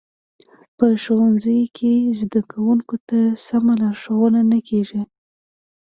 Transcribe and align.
په 0.77 0.85
ښوونځیو 1.03 1.71
کې 1.77 1.93
زده 2.21 2.41
کوونکو 2.51 2.95
ته 3.07 3.19
سمه 3.45 3.73
لارښوونه 3.81 4.39
نه 4.51 4.59
کیږي 4.67 5.01